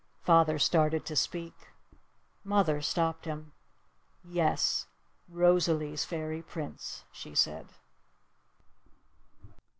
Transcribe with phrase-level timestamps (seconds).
[0.23, 1.53] Father started to speak.
[2.43, 3.51] Mother stopped him.
[4.23, 4.87] "Yes!
[5.29, 7.67] Rosalee's Fairy Prince!" she said.